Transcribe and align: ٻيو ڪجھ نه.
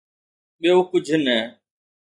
ٻيو 0.59 0.77
ڪجھ 0.89 1.11
نه. 1.25 1.37